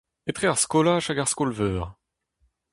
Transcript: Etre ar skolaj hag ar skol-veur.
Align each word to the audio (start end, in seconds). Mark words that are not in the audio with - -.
Etre 0.31 0.45
ar 0.51 0.59
skolaj 0.65 1.03
hag 1.07 1.19
ar 1.21 1.31
skol-veur. 1.33 1.85